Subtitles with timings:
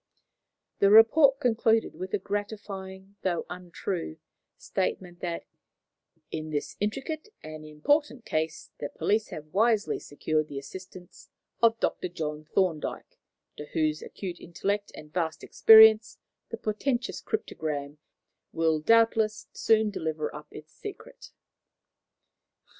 [0.79, 4.17] The report concluded with the gratifying though untrue
[4.57, 5.45] statement that
[6.31, 11.29] "in this intricate and important case, the police have wisely secured the assistance
[11.61, 12.07] of Dr.
[12.09, 13.19] John Thorndyke,
[13.57, 16.17] to whose acute intellect and vast experience
[16.49, 17.99] the portentous cryptogram
[18.51, 21.29] will doubtless soon deliver up its secret."